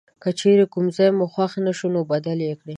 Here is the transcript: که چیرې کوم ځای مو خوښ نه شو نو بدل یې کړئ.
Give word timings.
که 0.21 0.29
چیرې 0.39 0.65
کوم 0.73 0.85
ځای 0.95 1.09
مو 1.17 1.25
خوښ 1.33 1.51
نه 1.65 1.71
شو 1.77 1.87
نو 1.95 2.01
بدل 2.11 2.37
یې 2.47 2.53
کړئ. 2.59 2.69